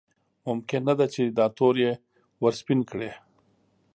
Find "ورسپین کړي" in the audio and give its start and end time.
2.43-3.11